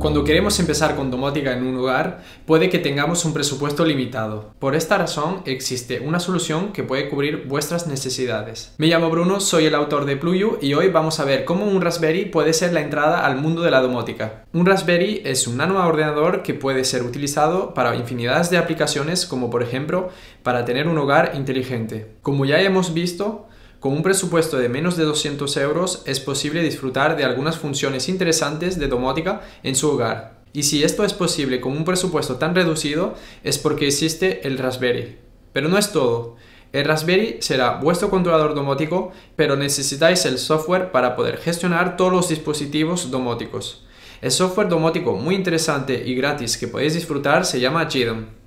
[0.00, 4.54] Cuando queremos empezar con domótica en un hogar, puede que tengamos un presupuesto limitado.
[4.58, 8.74] Por esta razón, existe una solución que puede cubrir vuestras necesidades.
[8.78, 11.80] Me llamo Bruno, soy el autor de Pluyu y hoy vamos a ver cómo un
[11.80, 14.46] Raspberry puede ser la entrada al mundo de la domótica.
[14.52, 19.62] Un Raspberry es un nanoordenador que puede ser utilizado para infinidades de aplicaciones como por
[19.62, 20.08] ejemplo
[20.42, 22.16] para tener un hogar inteligente.
[22.22, 23.47] Como ya hemos visto,
[23.80, 28.78] con un presupuesto de menos de 200 euros es posible disfrutar de algunas funciones interesantes
[28.78, 30.38] de domótica en su hogar.
[30.52, 33.14] Y si esto es posible con un presupuesto tan reducido
[33.44, 35.18] es porque existe el Raspberry.
[35.52, 36.36] Pero no es todo.
[36.72, 42.28] El Raspberry será vuestro controlador domótico, pero necesitáis el software para poder gestionar todos los
[42.28, 43.86] dispositivos domóticos.
[44.20, 48.37] El software domótico muy interesante y gratis que podéis disfrutar se llama JIDOM.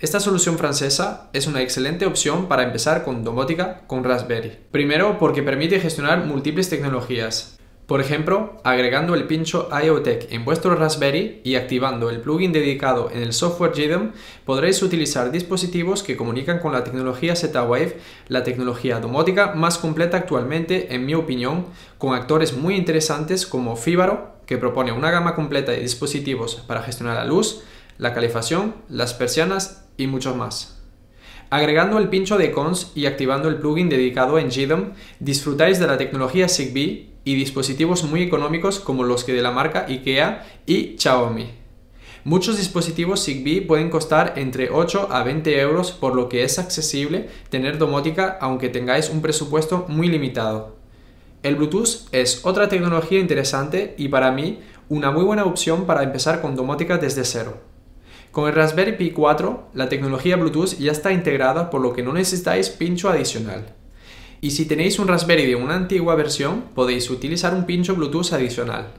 [0.00, 4.52] Esta solución francesa es una excelente opción para empezar con domótica con Raspberry.
[4.70, 7.58] Primero porque permite gestionar múltiples tecnologías.
[7.86, 13.22] Por ejemplo, agregando el pincho IoTech en vuestro Raspberry y activando el plugin dedicado en
[13.22, 14.12] el software JDM,
[14.44, 20.94] podréis utilizar dispositivos que comunican con la tecnología Z-Wave, la tecnología domótica más completa actualmente,
[20.94, 25.80] en mi opinión, con actores muy interesantes como Fibaro, que propone una gama completa de
[25.80, 27.64] dispositivos para gestionar la luz,
[27.96, 30.78] la calefacción, las persianas y muchos más.
[31.50, 35.98] Agregando el pincho de cons y activando el plugin dedicado en GDOM, disfrutáis de la
[35.98, 41.50] tecnología Zigbee y dispositivos muy económicos como los que de la marca IKEA y Xiaomi.
[42.24, 47.28] Muchos dispositivos Zigbee pueden costar entre 8 a 20 euros por lo que es accesible
[47.48, 50.76] tener domótica aunque tengáis un presupuesto muy limitado.
[51.42, 56.42] El Bluetooth es otra tecnología interesante y para mí una muy buena opción para empezar
[56.42, 57.67] con domótica desde cero.
[58.30, 62.12] Con el Raspberry Pi 4, la tecnología Bluetooth ya está integrada por lo que no
[62.12, 63.74] necesitáis pincho adicional.
[64.40, 68.92] Y si tenéis un Raspberry de una antigua versión, podéis utilizar un pincho Bluetooth adicional.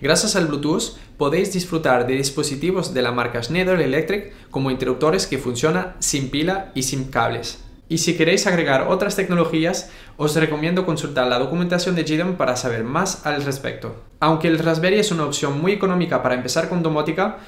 [0.00, 5.38] Gracias al Bluetooth podéis disfrutar de dispositivos de la marca Schneider Electric como interruptores que
[5.38, 7.64] funcionan sin pila y sin cables.
[7.88, 12.84] Y si queréis agregar otras tecnologías, os recomiendo consultar la documentación de GDOM para saber
[12.84, 13.96] más al respecto.
[14.20, 17.38] Aunque el Raspberry es una opción muy económica para empezar con domótica,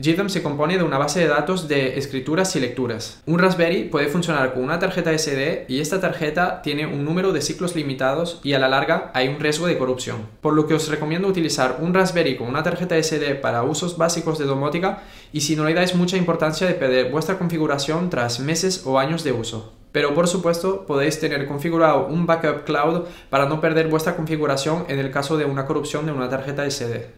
[0.00, 3.20] GDOM se compone de una base de datos de escrituras y lecturas.
[3.26, 7.42] Un Raspberry puede funcionar con una tarjeta SD y esta tarjeta tiene un número de
[7.42, 10.26] ciclos limitados y a la larga hay un riesgo de corrupción.
[10.40, 14.38] Por lo que os recomiendo utilizar un Raspberry con una tarjeta SD para usos básicos
[14.38, 15.02] de domótica
[15.34, 19.22] y si no le dais mucha importancia de perder vuestra configuración tras meses o años
[19.22, 19.74] de uso.
[19.92, 24.98] Pero por supuesto podéis tener configurado un backup cloud para no perder vuestra configuración en
[24.98, 27.10] el caso de una corrupción de una tarjeta SD.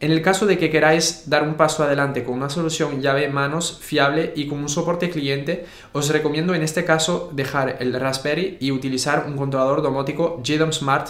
[0.00, 3.80] En el caso de que queráis dar un paso adelante con una solución llave manos
[3.82, 8.70] fiable y con un soporte cliente, os recomiendo en este caso dejar el Raspberry y
[8.70, 11.08] utilizar un controlador domótico GDOM Smart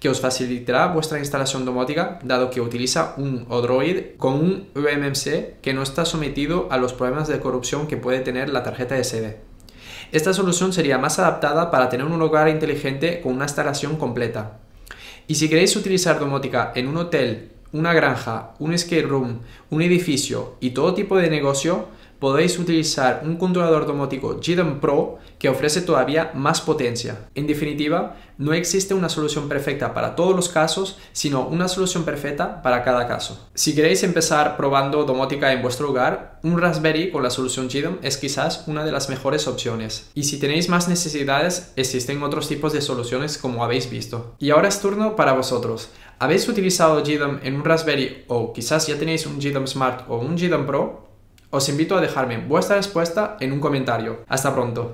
[0.00, 5.74] que os facilitará vuestra instalación domótica dado que utiliza un Odroid con un UMMC que
[5.74, 9.36] no está sometido a los problemas de corrupción que puede tener la tarjeta SD.
[10.12, 14.60] Esta solución sería más adaptada para tener un hogar inteligente con una instalación completa.
[15.26, 20.54] Y si queréis utilizar domótica en un hotel una granja, un skate room, un edificio
[20.60, 21.86] y todo tipo de negocio,
[22.20, 27.28] podéis utilizar un controlador domótico GDOM Pro que ofrece todavía más potencia.
[27.34, 32.62] En definitiva, no existe una solución perfecta para todos los casos, sino una solución perfecta
[32.62, 33.48] para cada caso.
[33.54, 38.18] Si queréis empezar probando domótica en vuestro hogar, un Raspberry con la solución GDOM es
[38.18, 40.10] quizás una de las mejores opciones.
[40.14, 44.34] Y si tenéis más necesidades, existen otros tipos de soluciones como habéis visto.
[44.38, 45.88] Y ahora es turno para vosotros.
[46.18, 50.36] ¿Habéis utilizado GDOM en un Raspberry o quizás ya tenéis un GDOM Smart o un
[50.36, 51.09] GDOM Pro?
[51.52, 54.22] Os invito a dejarme vuestra respuesta en un comentario.
[54.28, 54.88] Hasta pronto.